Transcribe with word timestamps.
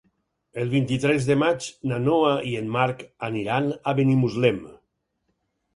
El 0.61 0.71
vint-i-tres 0.71 1.27
de 1.27 1.37
maig 1.41 1.67
na 1.91 1.99
Noa 2.07 2.33
i 2.53 2.57
en 2.63 2.73
Marc 2.79 3.07
aniran 3.31 3.73
a 3.93 3.99
Benimuslem. 4.03 4.61